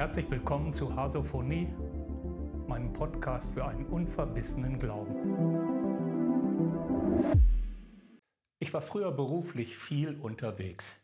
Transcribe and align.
herzlich 0.00 0.30
willkommen 0.30 0.72
zu 0.72 0.96
Hasophonie, 0.96 1.68
meinem 2.66 2.90
Podcast 2.94 3.52
für 3.52 3.66
einen 3.66 3.84
unverbissenen 3.84 4.78
Glauben. 4.78 5.14
Ich 8.60 8.72
war 8.72 8.80
früher 8.80 9.12
beruflich 9.12 9.76
viel 9.76 10.18
unterwegs. 10.18 10.98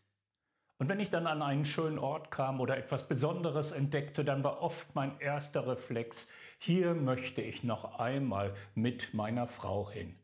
Und 0.78 0.88
wenn 0.88 0.98
ich 0.98 1.10
dann 1.10 1.26
an 1.26 1.42
einen 1.42 1.66
schönen 1.66 1.98
Ort 1.98 2.30
kam 2.30 2.58
oder 2.58 2.78
etwas 2.78 3.06
Besonderes 3.06 3.70
entdeckte, 3.70 4.24
dann 4.24 4.42
war 4.42 4.62
oft 4.62 4.94
mein 4.94 5.20
erster 5.20 5.66
Reflex, 5.66 6.30
hier 6.58 6.94
möchte 6.94 7.42
ich 7.42 7.64
noch 7.64 7.98
einmal 7.98 8.54
mit 8.74 9.12
meiner 9.12 9.46
Frau 9.46 9.90
hin. 9.90 10.18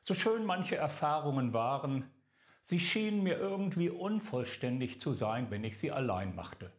So 0.00 0.14
schön 0.14 0.46
manche 0.46 0.76
Erfahrungen 0.76 1.52
waren, 1.52 2.10
sie 2.62 2.80
schienen 2.80 3.22
mir 3.22 3.36
irgendwie 3.36 3.90
unvollständig 3.90 4.98
zu 4.98 5.12
sein, 5.12 5.50
wenn 5.50 5.62
ich 5.62 5.76
sie 5.76 5.92
allein 5.92 6.34
machte. 6.34 6.72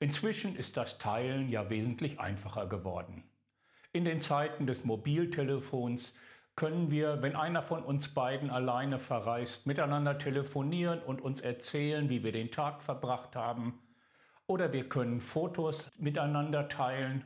Inzwischen 0.00 0.54
ist 0.54 0.76
das 0.76 0.98
Teilen 0.98 1.48
ja 1.48 1.70
wesentlich 1.70 2.20
einfacher 2.20 2.66
geworden. 2.66 3.24
In 3.92 4.04
den 4.04 4.20
Zeiten 4.20 4.66
des 4.66 4.84
Mobiltelefons 4.84 6.14
können 6.54 6.90
wir, 6.90 7.22
wenn 7.22 7.34
einer 7.34 7.62
von 7.62 7.82
uns 7.82 8.14
beiden 8.14 8.50
alleine 8.50 8.98
verreist, 8.98 9.66
miteinander 9.66 10.18
telefonieren 10.18 11.00
und 11.00 11.20
uns 11.20 11.40
erzählen, 11.40 12.08
wie 12.10 12.22
wir 12.22 12.32
den 12.32 12.50
Tag 12.50 12.80
verbracht 12.80 13.34
haben. 13.34 13.80
Oder 14.46 14.72
wir 14.72 14.88
können 14.88 15.20
Fotos 15.20 15.90
miteinander 15.98 16.68
teilen. 16.68 17.24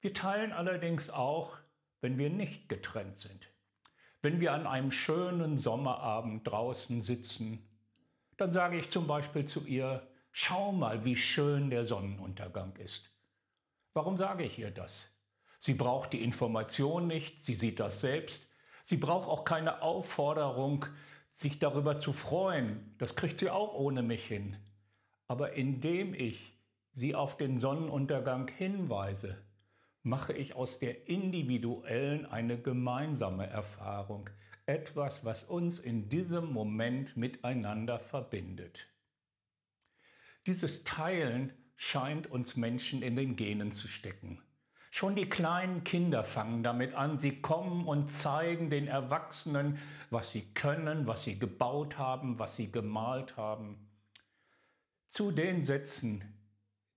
Wir 0.00 0.14
teilen 0.14 0.52
allerdings 0.52 1.10
auch, 1.10 1.56
wenn 2.00 2.18
wir 2.18 2.30
nicht 2.30 2.68
getrennt 2.68 3.18
sind. 3.18 3.50
Wenn 4.20 4.40
wir 4.40 4.52
an 4.52 4.66
einem 4.66 4.90
schönen 4.90 5.58
Sommerabend 5.58 6.46
draußen 6.46 7.02
sitzen, 7.02 7.68
dann 8.36 8.50
sage 8.50 8.78
ich 8.78 8.88
zum 8.88 9.06
Beispiel 9.06 9.44
zu 9.44 9.66
ihr, 9.66 10.06
schau 10.36 10.72
mal, 10.72 11.04
wie 11.04 11.14
schön 11.14 11.70
der 11.70 11.84
Sonnenuntergang 11.84 12.74
ist. 12.76 13.08
Warum 13.92 14.16
sage 14.16 14.42
ich 14.42 14.58
ihr 14.58 14.72
das? 14.72 15.06
Sie 15.60 15.74
braucht 15.74 16.12
die 16.12 16.24
Information 16.24 17.06
nicht, 17.06 17.44
sie 17.44 17.54
sieht 17.54 17.78
das 17.78 18.00
selbst. 18.00 18.50
Sie 18.82 18.96
braucht 18.96 19.28
auch 19.28 19.44
keine 19.44 19.80
Aufforderung, 19.80 20.86
sich 21.30 21.60
darüber 21.60 22.00
zu 22.00 22.12
freuen. 22.12 22.96
Das 22.98 23.14
kriegt 23.14 23.38
sie 23.38 23.48
auch 23.48 23.74
ohne 23.74 24.02
mich 24.02 24.26
hin. 24.26 24.56
Aber 25.28 25.52
indem 25.52 26.14
ich 26.14 26.58
sie 26.90 27.14
auf 27.14 27.36
den 27.36 27.60
Sonnenuntergang 27.60 28.48
hinweise, 28.48 29.38
mache 30.02 30.32
ich 30.32 30.56
aus 30.56 30.80
der 30.80 31.08
individuellen 31.08 32.26
eine 32.26 32.60
gemeinsame 32.60 33.46
Erfahrung, 33.46 34.28
etwas, 34.66 35.24
was 35.24 35.44
uns 35.44 35.78
in 35.78 36.08
diesem 36.08 36.52
Moment 36.52 37.16
miteinander 37.16 38.00
verbindet. 38.00 38.88
Dieses 40.46 40.84
Teilen 40.84 41.52
scheint 41.76 42.26
uns 42.26 42.56
Menschen 42.56 43.02
in 43.02 43.16
den 43.16 43.36
Genen 43.36 43.72
zu 43.72 43.88
stecken. 43.88 44.42
Schon 44.90 45.16
die 45.16 45.28
kleinen 45.28 45.82
Kinder 45.82 46.22
fangen 46.22 46.62
damit 46.62 46.94
an. 46.94 47.18
Sie 47.18 47.40
kommen 47.40 47.88
und 47.88 48.12
zeigen 48.12 48.70
den 48.70 48.86
Erwachsenen, 48.86 49.78
was 50.10 50.30
sie 50.30 50.52
können, 50.54 51.08
was 51.08 51.24
sie 51.24 51.38
gebaut 51.38 51.98
haben, 51.98 52.38
was 52.38 52.54
sie 52.54 52.70
gemalt 52.70 53.36
haben. 53.36 53.90
Zu 55.08 55.32
den 55.32 55.64
Sätzen, 55.64 56.22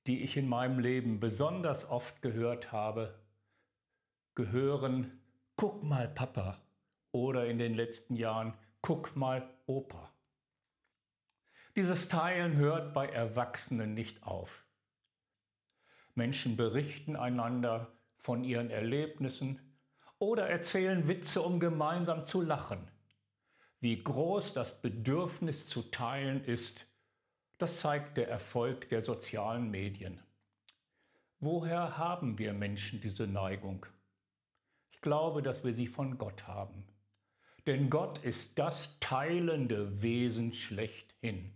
die 0.06 0.22
ich 0.22 0.38
in 0.38 0.48
meinem 0.48 0.78
Leben 0.80 1.20
besonders 1.20 1.90
oft 1.90 2.22
gehört 2.22 2.72
habe, 2.72 3.20
gehören 4.36 5.20
Guck 5.56 5.84
mal, 5.84 6.08
Papa 6.08 6.62
oder 7.12 7.48
in 7.48 7.58
den 7.58 7.74
letzten 7.74 8.16
Jahren 8.16 8.54
Guck 8.82 9.16
mal, 9.16 9.50
Opa. 9.66 10.14
Dieses 11.78 12.10
Teilen 12.10 12.56
hört 12.56 12.96
bei 12.96 13.08
Erwachsenen 13.08 13.94
nicht 13.94 14.24
auf. 14.24 14.66
Menschen 16.16 16.58
berichten 16.58 17.16
einander 17.16 17.96
von 18.16 18.44
ihren 18.44 18.72
Erlebnissen 18.72 19.60
oder 20.18 20.50
erzählen 20.50 21.08
Witze, 21.08 21.44
um 21.44 21.60
gemeinsam 21.60 22.26
zu 22.26 22.42
lachen. 22.42 22.80
Wie 23.80 24.04
groß 24.04 24.56
das 24.56 24.82
Bedürfnis 24.82 25.68
zu 25.68 25.84
teilen 25.84 26.44
ist, 26.46 26.88
das 27.60 27.80
zeigt 27.80 28.18
der 28.18 28.28
Erfolg 28.28 28.90
der 28.90 29.02
sozialen 29.02 29.70
Medien. 29.70 30.20
Woher 31.40 32.00
haben 32.00 32.40
wir 32.40 32.54
Menschen 32.54 33.02
diese 33.02 33.28
Neigung? 33.28 33.86
Ich 34.90 35.02
glaube, 35.02 35.44
dass 35.44 35.64
wir 35.64 35.76
sie 35.76 35.86
von 35.86 36.18
Gott 36.18 36.48
haben. 36.48 36.88
Denn 37.68 37.92
Gott 37.92 38.18
ist 38.24 38.58
das 38.58 39.00
teilende 39.00 40.02
Wesen 40.02 40.54
schlechthin. 40.54 41.54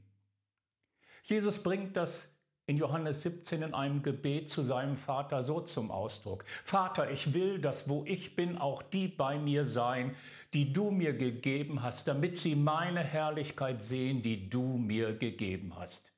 Jesus 1.31 1.63
bringt 1.63 1.95
das 1.95 2.37
in 2.67 2.77
Johannes 2.77 3.23
17 3.23 3.61
in 3.61 3.73
einem 3.73 4.03
Gebet 4.03 4.49
zu 4.49 4.63
seinem 4.63 4.97
Vater 4.97 5.43
so 5.43 5.61
zum 5.61 5.91
Ausdruck. 5.91 6.45
Vater, 6.63 7.09
ich 7.09 7.33
will, 7.33 7.59
dass 7.59 7.89
wo 7.89 8.03
ich 8.05 8.35
bin, 8.35 8.57
auch 8.57 8.81
die 8.81 9.07
bei 9.07 9.37
mir 9.37 9.65
sein, 9.65 10.15
die 10.53 10.73
du 10.73 10.91
mir 10.91 11.13
gegeben 11.13 11.81
hast, 11.81 12.07
damit 12.07 12.37
sie 12.37 12.55
meine 12.55 13.01
Herrlichkeit 13.01 13.81
sehen, 13.81 14.21
die 14.21 14.49
du 14.49 14.77
mir 14.77 15.13
gegeben 15.17 15.73
hast. 15.77 16.11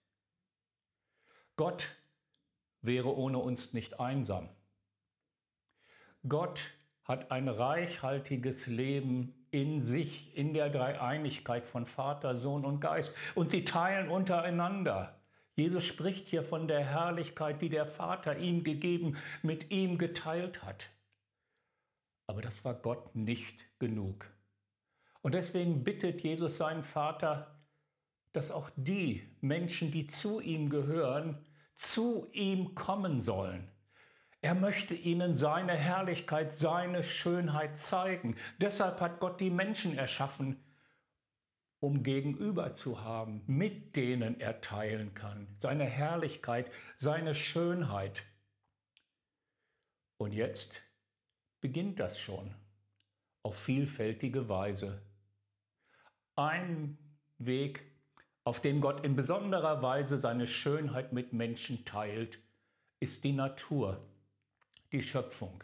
Gott 1.56 1.90
wäre 2.82 3.16
ohne 3.16 3.38
uns 3.38 3.74
nicht 3.74 4.00
einsam. 4.00 4.50
Gott 6.28 6.62
hat 7.04 7.32
ein 7.32 7.50
reichhaltiges 7.50 8.68
Leben 8.68 9.34
in 9.52 9.82
sich, 9.82 10.36
in 10.36 10.54
der 10.54 10.70
Dreieinigkeit 10.70 11.66
von 11.66 11.86
Vater, 11.86 12.36
Sohn 12.36 12.66
und 12.66 12.80
Geist. 12.80 13.14
Und 13.36 13.52
sie 13.52 13.66
teilen 13.66 14.10
untereinander. 14.10 15.20
Jesus 15.56 15.84
spricht 15.84 16.28
hier 16.28 16.44
von 16.44 16.68
der 16.68 16.84
Herrlichkeit, 16.84 17.62
die 17.62 17.70
der 17.70 17.86
Vater 17.86 18.38
ihm 18.38 18.64
gegeben, 18.64 19.18
mit 19.44 19.70
ihm 19.70 19.98
geteilt 19.98 20.64
hat. 20.64 20.90
Aber 22.26 22.42
das 22.42 22.66
war 22.66 22.74
Gott 22.74 23.16
nicht 23.16 23.64
genug. 23.80 24.26
Und 25.22 25.36
deswegen 25.36 25.84
bittet 25.84 26.22
Jesus 26.22 26.58
seinen 26.58 26.84
Vater, 26.84 27.60
dass 28.32 28.52
auch 28.52 28.72
die 28.76 29.24
Menschen, 29.42 29.92
die 29.92 30.08
zu 30.08 30.40
ihm 30.40 30.70
gehören, 30.70 31.46
zu 31.76 32.28
ihm 32.32 32.74
kommen 32.74 33.22
sollen. 33.22 33.70
Er 34.44 34.56
möchte 34.56 34.94
ihnen 34.94 35.38
seine 35.38 35.74
Herrlichkeit, 35.74 36.52
seine 36.52 37.02
Schönheit 37.02 37.80
zeigen. 37.80 38.36
Deshalb 38.58 39.00
hat 39.00 39.22
Gott 39.22 39.40
die 39.40 39.50
Menschen 39.50 39.98
erschaffen, 39.98 40.62
um 41.80 42.04
gegenüber 42.04 42.74
zu 42.74 43.02
haben, 43.02 43.42
mit 43.48 43.96
denen 43.96 44.42
er 44.42 44.60
teilen 44.60 45.14
kann, 45.14 45.48
seine 45.60 45.86
Herrlichkeit, 45.86 46.70
seine 46.98 47.36
Schönheit. 47.36 48.26
Und 50.18 50.34
jetzt 50.34 50.82
beginnt 51.62 52.02
das 52.02 52.20
schon 52.20 52.54
auf 53.44 53.58
vielfältige 53.58 54.50
Weise. 54.50 55.02
Ein 56.36 56.98
Weg, 57.38 57.82
auf 58.44 58.60
dem 58.60 58.82
Gott 58.82 59.06
in 59.06 59.16
besonderer 59.16 59.82
Weise 59.82 60.18
seine 60.18 60.48
Schönheit 60.48 61.14
mit 61.14 61.32
Menschen 61.32 61.86
teilt, 61.86 62.40
ist 63.00 63.24
die 63.24 63.32
Natur, 63.32 64.06
die 64.94 65.02
Schöpfung. 65.02 65.64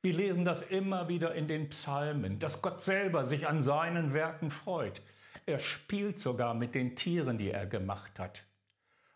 Wir 0.00 0.14
lesen 0.14 0.44
das 0.44 0.62
immer 0.62 1.08
wieder 1.08 1.34
in 1.34 1.48
den 1.48 1.68
Psalmen, 1.70 2.38
dass 2.38 2.62
Gott 2.62 2.80
selber 2.80 3.24
sich 3.24 3.48
an 3.48 3.60
seinen 3.62 4.14
Werken 4.14 4.50
freut. 4.50 5.02
Er 5.44 5.58
spielt 5.58 6.20
sogar 6.20 6.54
mit 6.54 6.74
den 6.74 6.94
Tieren, 6.94 7.36
die 7.36 7.50
er 7.50 7.66
gemacht 7.66 8.18
hat. 8.18 8.44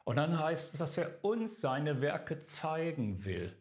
Und 0.05 0.17
dann 0.17 0.39
heißt 0.39 0.73
es, 0.73 0.79
dass 0.79 0.99
er 0.99 1.25
uns 1.25 1.61
seine 1.61 2.01
Werke 2.01 2.41
zeigen 2.41 3.25
will, 3.25 3.57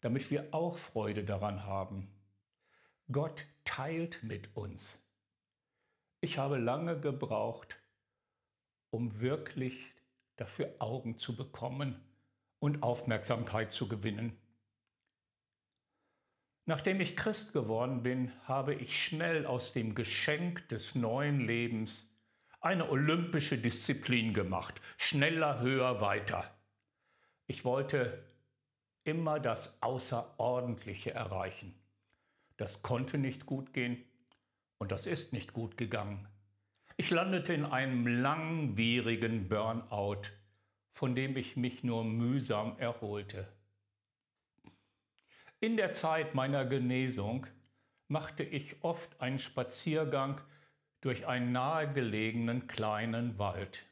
damit 0.00 0.30
wir 0.30 0.48
auch 0.52 0.78
Freude 0.78 1.24
daran 1.24 1.66
haben. 1.66 2.08
Gott 3.10 3.44
teilt 3.64 4.22
mit 4.22 4.56
uns. 4.56 4.98
Ich 6.22 6.38
habe 6.38 6.56
lange 6.56 6.98
gebraucht, 6.98 7.76
um 8.90 9.20
wirklich 9.20 9.92
dafür 10.36 10.74
Augen 10.78 11.18
zu 11.18 11.36
bekommen 11.36 12.00
und 12.58 12.82
Aufmerksamkeit 12.82 13.72
zu 13.72 13.88
gewinnen. 13.88 14.38
Nachdem 16.64 17.00
ich 17.00 17.16
Christ 17.16 17.52
geworden 17.52 18.02
bin, 18.02 18.32
habe 18.46 18.74
ich 18.74 19.02
schnell 19.02 19.46
aus 19.46 19.72
dem 19.72 19.94
Geschenk 19.94 20.68
des 20.68 20.94
neuen 20.94 21.40
Lebens 21.40 22.08
eine 22.60 22.88
olympische 22.88 23.58
Disziplin 23.58 24.32
gemacht. 24.32 24.80
Schneller, 24.96 25.60
höher, 25.60 26.00
weiter. 26.00 26.48
Ich 27.48 27.64
wollte 27.64 28.24
immer 29.02 29.40
das 29.40 29.82
Außerordentliche 29.82 31.12
erreichen. 31.12 31.74
Das 32.56 32.82
konnte 32.82 33.18
nicht 33.18 33.46
gut 33.46 33.72
gehen 33.72 34.04
und 34.78 34.92
das 34.92 35.06
ist 35.06 35.32
nicht 35.32 35.52
gut 35.52 35.76
gegangen. 35.76 36.28
Ich 36.96 37.10
landete 37.10 37.52
in 37.52 37.64
einem 37.64 38.06
langwierigen 38.06 39.48
Burnout, 39.48 40.22
von 40.90 41.16
dem 41.16 41.36
ich 41.36 41.56
mich 41.56 41.82
nur 41.82 42.04
mühsam 42.04 42.78
erholte. 42.78 43.48
In 45.62 45.76
der 45.76 45.92
Zeit 45.92 46.34
meiner 46.34 46.64
Genesung 46.64 47.46
machte 48.08 48.42
ich 48.42 48.82
oft 48.82 49.20
einen 49.20 49.38
Spaziergang 49.38 50.40
durch 51.00 51.28
einen 51.28 51.52
nahegelegenen 51.52 52.66
kleinen 52.66 53.38
Wald. 53.38 53.84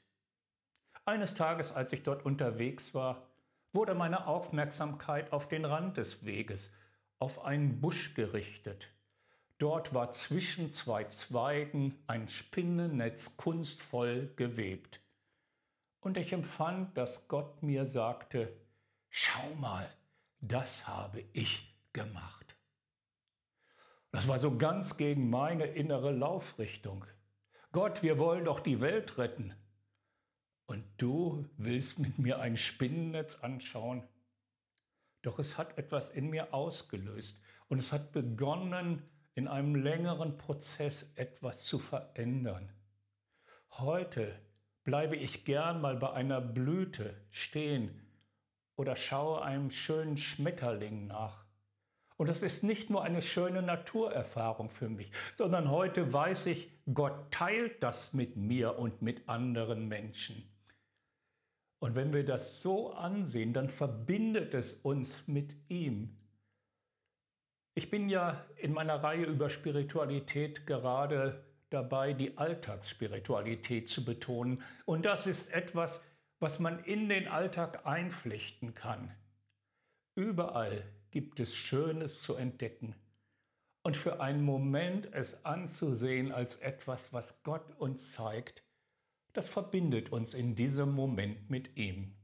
Eines 1.05 1.34
Tages, 1.34 1.70
als 1.70 1.93
ich 1.93 2.02
dort 2.02 2.25
unterwegs 2.25 2.93
war, 2.93 3.28
wurde 3.72 3.94
meine 3.94 4.26
Aufmerksamkeit 4.26 5.32
auf 5.32 5.46
den 5.46 5.64
Rand 5.64 5.96
des 5.96 6.25
Weges, 6.25 6.75
auf 7.20 7.44
einen 7.44 7.81
Busch 7.81 8.14
gerichtet. 8.14 8.88
Dort 9.58 9.94
war 9.94 10.11
zwischen 10.11 10.73
zwei 10.73 11.05
Zweigen 11.05 11.94
ein 12.08 12.26
Spinnennetz 12.26 13.37
kunstvoll 13.37 14.32
gewebt. 14.34 15.00
Und 16.00 16.16
ich 16.16 16.32
empfand, 16.32 16.99
dass 16.99 17.28
Gott 17.28 17.62
mir 17.62 17.87
sagte, 17.87 18.52
schau 19.08 19.55
mal, 19.61 19.88
das 20.40 20.87
habe 20.87 21.25
ich 21.32 21.76
gemacht. 21.92 22.56
Das 24.10 24.26
war 24.26 24.38
so 24.38 24.56
ganz 24.56 24.96
gegen 24.96 25.31
meine 25.31 25.66
innere 25.66 26.10
Laufrichtung. 26.12 27.04
Gott, 27.72 28.02
wir 28.02 28.19
wollen 28.19 28.44
doch 28.44 28.60
die 28.60 28.81
Welt 28.81 29.19
retten. 29.19 29.54
Und 30.66 30.84
du 30.98 31.48
willst 31.56 31.98
mit 31.98 32.19
mir 32.19 32.40
ein 32.40 32.56
Spinnennetz 32.56 33.37
anschauen? 33.37 34.08
Doch 35.22 35.38
es 35.38 35.58
hat 35.58 35.78
etwas 35.78 36.10
in 36.10 36.31
mir 36.31 36.54
ausgelöst 36.54 37.42
und 37.69 37.78
es 37.78 37.92
hat 37.92 38.12
begonnen, 38.12 39.02
in 39.34 39.46
einem 39.46 39.76
längeren 39.76 40.37
Prozess 40.38 41.12
etwas 41.14 41.64
zu 41.64 41.78
verändern. 41.78 42.72
Heute 43.70 44.38
bleibe 44.82 45.16
ich 45.16 45.44
gern 45.44 45.81
mal 45.81 45.96
bei 45.96 46.12
einer 46.12 46.40
Blüte 46.40 47.14
stehen 47.31 48.10
oder 48.81 48.97
schaue 48.97 49.43
einem 49.43 49.71
schönen 49.71 50.17
Schmetterling 50.17 51.06
nach. 51.06 51.44
Und 52.17 52.31
das 52.31 52.43
ist 52.43 52.65
nicht 52.65 52.88
nur 52.88 53.05
eine 53.05 53.21
schöne 53.21 53.61
Naturerfahrung 53.61 54.71
für 54.71 54.88
mich, 54.88 55.12
sondern 55.37 55.71
heute 55.71 56.15
weiß 56.15 56.47
ich, 56.47 56.71
Gott 56.94 57.31
teilt 57.31 57.82
das 57.82 58.15
mit 58.15 58.37
mir 58.37 58.79
und 58.79 59.03
mit 59.03 59.29
anderen 59.29 59.87
Menschen. 59.87 60.50
Und 61.79 61.94
wenn 61.94 62.15
wir 62.15 62.25
das 62.25 62.62
so 62.62 62.94
ansehen, 62.94 63.53
dann 63.53 63.69
verbindet 63.69 64.55
es 64.55 64.73
uns 64.73 65.29
mit 65.29 65.55
ihm. 65.69 66.17
Ich 67.75 67.91
bin 67.91 68.09
ja 68.09 68.43
in 68.56 68.73
meiner 68.73 69.03
Reihe 69.03 69.26
über 69.26 69.50
Spiritualität 69.50 70.67
gerade 70.67 71.44
dabei, 71.69 72.15
die 72.15 72.38
Alltagsspiritualität 72.38 73.91
zu 73.91 74.06
betonen. 74.06 74.62
Und 74.87 75.05
das 75.05 75.26
ist 75.26 75.53
etwas, 75.53 76.03
was 76.40 76.58
man 76.58 76.82
in 76.84 77.08
den 77.08 77.28
Alltag 77.28 77.87
einflechten 77.87 78.75
kann. 78.75 79.14
Überall 80.14 80.82
gibt 81.10 81.38
es 81.38 81.54
Schönes 81.54 82.22
zu 82.22 82.34
entdecken 82.34 82.94
und 83.82 83.96
für 83.96 84.20
einen 84.20 84.42
Moment 84.42 85.12
es 85.12 85.44
anzusehen 85.44 86.32
als 86.32 86.56
etwas, 86.56 87.12
was 87.12 87.42
Gott 87.42 87.78
uns 87.78 88.12
zeigt, 88.12 88.62
das 89.32 89.48
verbindet 89.48 90.10
uns 90.10 90.34
in 90.34 90.54
diesem 90.54 90.92
Moment 90.92 91.50
mit 91.50 91.76
ihm. 91.76 92.14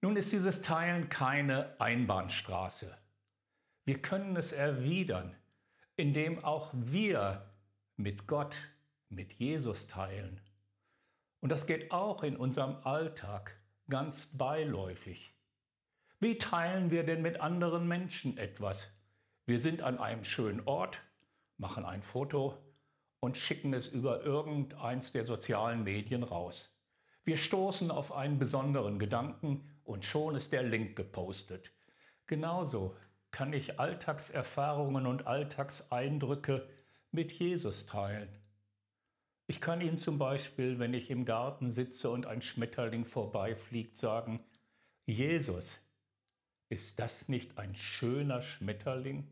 Nun 0.00 0.16
ist 0.16 0.32
dieses 0.32 0.62
Teilen 0.62 1.08
keine 1.10 1.78
Einbahnstraße. 1.78 2.96
Wir 3.84 4.00
können 4.00 4.36
es 4.36 4.52
erwidern, 4.52 5.36
indem 5.96 6.42
auch 6.42 6.70
wir 6.72 7.50
mit 7.96 8.26
Gott, 8.26 8.56
mit 9.10 9.34
Jesus 9.34 9.86
teilen. 9.88 10.40
Und 11.40 11.50
das 11.50 11.66
geht 11.66 11.90
auch 11.90 12.22
in 12.22 12.36
unserem 12.36 12.76
Alltag 12.84 13.58
ganz 13.88 14.26
beiläufig. 14.26 15.34
Wie 16.20 16.38
teilen 16.38 16.90
wir 16.90 17.02
denn 17.02 17.22
mit 17.22 17.40
anderen 17.40 17.88
Menschen 17.88 18.36
etwas? 18.36 18.86
Wir 19.46 19.58
sind 19.58 19.82
an 19.82 19.98
einem 19.98 20.24
schönen 20.24 20.66
Ort, 20.66 21.00
machen 21.56 21.84
ein 21.84 22.02
Foto 22.02 22.58
und 23.20 23.36
schicken 23.36 23.72
es 23.74 23.88
über 23.88 24.22
irgendeins 24.22 25.12
der 25.12 25.24
sozialen 25.24 25.82
Medien 25.82 26.22
raus. 26.22 26.78
Wir 27.24 27.36
stoßen 27.36 27.90
auf 27.90 28.12
einen 28.12 28.38
besonderen 28.38 28.98
Gedanken 28.98 29.68
und 29.84 30.04
schon 30.04 30.34
ist 30.34 30.52
der 30.52 30.62
Link 30.62 30.96
gepostet. 30.96 31.72
Genauso 32.26 32.96
kann 33.30 33.52
ich 33.52 33.78
Alltagserfahrungen 33.78 35.06
und 35.06 35.26
Alltagseindrücke 35.26 36.68
mit 37.12 37.32
Jesus 37.32 37.86
teilen. 37.86 38.28
Ich 39.50 39.60
kann 39.60 39.80
ihm 39.80 39.98
zum 39.98 40.16
Beispiel, 40.16 40.78
wenn 40.78 40.94
ich 40.94 41.10
im 41.10 41.24
Garten 41.24 41.72
sitze 41.72 42.08
und 42.08 42.24
ein 42.24 42.40
Schmetterling 42.40 43.04
vorbeifliegt, 43.04 43.96
sagen, 43.96 44.44
Jesus, 45.06 45.84
ist 46.68 47.00
das 47.00 47.28
nicht 47.28 47.58
ein 47.58 47.74
schöner 47.74 48.42
Schmetterling? 48.42 49.26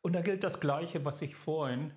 Und 0.00 0.12
da 0.12 0.20
gilt 0.20 0.44
das 0.44 0.60
Gleiche, 0.60 1.04
was 1.04 1.22
ich 1.22 1.34
vorhin 1.34 1.92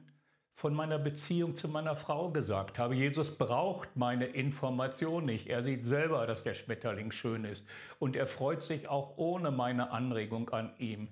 von 0.53 0.73
meiner 0.73 0.97
Beziehung 0.97 1.55
zu 1.55 1.67
meiner 1.67 1.95
Frau 1.95 2.31
gesagt 2.31 2.79
habe. 2.79 2.95
Jesus 2.95 3.37
braucht 3.37 3.95
meine 3.95 4.25
Information 4.25 5.25
nicht. 5.25 5.45
Er 5.45 5.63
sieht 5.63 5.85
selber, 5.85 6.25
dass 6.25 6.41
der 6.41 6.55
Schmetterling 6.55 7.11
schön 7.11 7.45
ist. 7.45 7.63
Und 7.99 8.15
er 8.15 8.25
freut 8.25 8.63
sich 8.63 8.87
auch 8.87 9.19
ohne 9.19 9.51
meine 9.51 9.91
Anregung 9.91 10.49
an 10.49 10.75
ihm. 10.79 11.09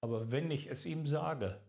Aber 0.00 0.30
wenn 0.30 0.52
ich 0.52 0.70
es 0.70 0.86
ihm 0.86 1.08
sage, 1.08 1.60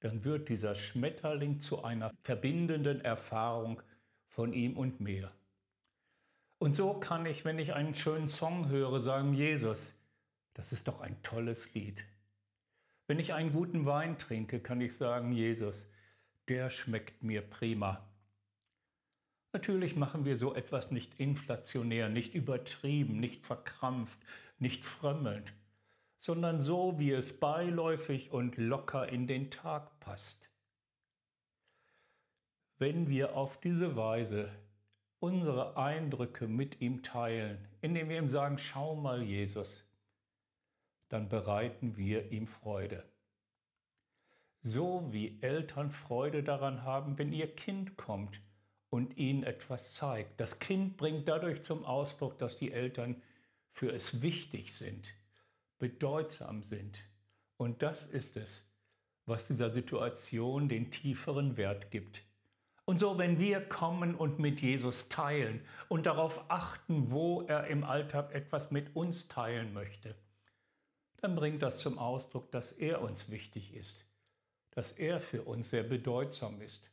dann 0.00 0.24
wird 0.24 0.48
dieser 0.48 0.74
Schmetterling 0.74 1.60
zu 1.60 1.82
einer 1.82 2.12
verbindenden 2.22 3.00
Erfahrung 3.00 3.82
von 4.26 4.52
ihm 4.52 4.76
und 4.76 5.00
mir. 5.00 5.32
Und 6.58 6.74
so 6.76 6.94
kann 6.94 7.26
ich, 7.26 7.44
wenn 7.44 7.58
ich 7.58 7.72
einen 7.72 7.94
schönen 7.94 8.28
Song 8.28 8.68
höre, 8.68 9.00
sagen, 9.00 9.34
Jesus, 9.34 9.98
das 10.54 10.72
ist 10.72 10.88
doch 10.88 11.00
ein 11.00 11.22
tolles 11.22 11.72
Lied. 11.74 12.04
Wenn 13.06 13.18
ich 13.18 13.32
einen 13.32 13.52
guten 13.52 13.86
Wein 13.86 14.18
trinke, 14.18 14.60
kann 14.60 14.80
ich 14.80 14.96
sagen, 14.96 15.32
Jesus, 15.32 15.88
der 16.48 16.68
schmeckt 16.68 17.22
mir 17.22 17.42
prima. 17.42 18.04
Natürlich 19.52 19.96
machen 19.96 20.24
wir 20.24 20.36
so 20.36 20.54
etwas 20.54 20.90
nicht 20.90 21.18
inflationär, 21.18 22.08
nicht 22.08 22.34
übertrieben, 22.34 23.18
nicht 23.18 23.46
verkrampft, 23.46 24.18
nicht 24.58 24.84
frömmelnd, 24.84 25.52
sondern 26.18 26.60
so, 26.60 26.98
wie 26.98 27.12
es 27.12 27.38
beiläufig 27.38 28.32
und 28.32 28.56
locker 28.56 29.08
in 29.08 29.26
den 29.26 29.50
Tag 29.50 29.98
passt. 30.00 30.50
Wenn 32.78 33.08
wir 33.08 33.36
auf 33.36 33.58
diese 33.60 33.96
Weise 33.96 34.50
unsere 35.20 35.76
Eindrücke 35.76 36.46
mit 36.46 36.80
ihm 36.80 37.02
teilen, 37.02 37.66
indem 37.80 38.08
wir 38.08 38.18
ihm 38.18 38.28
sagen, 38.28 38.58
schau 38.58 38.94
mal 38.94 39.22
Jesus, 39.22 39.88
dann 41.08 41.28
bereiten 41.28 41.96
wir 41.96 42.30
ihm 42.30 42.46
Freude. 42.46 43.04
So 44.60 45.12
wie 45.12 45.38
Eltern 45.40 45.90
Freude 45.90 46.42
daran 46.42 46.82
haben, 46.82 47.18
wenn 47.18 47.32
ihr 47.32 47.52
Kind 47.54 47.96
kommt 47.96 48.40
und 48.90 49.16
ihnen 49.16 49.42
etwas 49.42 49.94
zeigt. 49.94 50.40
Das 50.40 50.58
Kind 50.58 50.96
bringt 50.96 51.28
dadurch 51.28 51.62
zum 51.62 51.84
Ausdruck, 51.84 52.38
dass 52.38 52.58
die 52.58 52.72
Eltern 52.72 53.22
für 53.70 53.92
es 53.92 54.22
wichtig 54.22 54.74
sind, 54.74 55.08
bedeutsam 55.78 56.62
sind. 56.62 56.98
Und 57.56 57.82
das 57.82 58.06
ist 58.06 58.36
es, 58.36 58.68
was 59.26 59.46
dieser 59.46 59.70
Situation 59.70 60.68
den 60.68 60.90
tieferen 60.90 61.56
Wert 61.56 61.90
gibt. 61.90 62.22
Und 62.84 62.98
so, 62.98 63.18
wenn 63.18 63.38
wir 63.38 63.60
kommen 63.60 64.14
und 64.14 64.38
mit 64.38 64.60
Jesus 64.60 65.08
teilen 65.08 65.60
und 65.88 66.06
darauf 66.06 66.50
achten, 66.50 67.10
wo 67.10 67.42
er 67.42 67.66
im 67.66 67.84
Alltag 67.84 68.32
etwas 68.34 68.70
mit 68.70 68.96
uns 68.96 69.28
teilen 69.28 69.74
möchte, 69.74 70.14
dann 71.18 71.34
bringt 71.34 71.62
das 71.62 71.80
zum 71.80 71.98
Ausdruck, 71.98 72.50
dass 72.50 72.72
er 72.72 73.02
uns 73.02 73.30
wichtig 73.30 73.74
ist 73.74 74.08
dass 74.78 74.92
er 74.92 75.20
für 75.20 75.42
uns 75.42 75.70
sehr 75.70 75.82
bedeutsam 75.82 76.60
ist. 76.60 76.88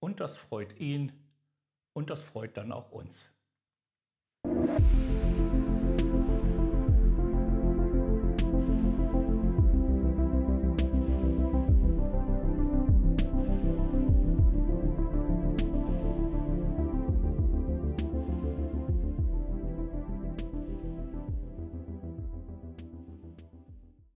Und 0.00 0.20
das 0.20 0.36
freut 0.36 0.78
ihn 0.78 1.12
und 1.94 2.10
das 2.10 2.22
freut 2.22 2.58
dann 2.58 2.72
auch 2.72 2.92
uns. 2.92 3.32